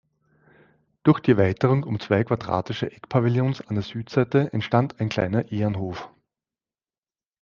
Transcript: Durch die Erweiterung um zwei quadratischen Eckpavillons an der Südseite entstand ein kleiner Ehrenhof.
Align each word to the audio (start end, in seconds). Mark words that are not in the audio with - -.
Durch 1.03 1.19
die 1.19 1.29
Erweiterung 1.29 1.83
um 1.83 1.99
zwei 1.99 2.23
quadratischen 2.23 2.87
Eckpavillons 2.89 3.61
an 3.67 3.75
der 3.75 3.83
Südseite 3.83 4.51
entstand 4.51 4.99
ein 4.99 5.09
kleiner 5.09 5.51
Ehrenhof. 5.51 6.09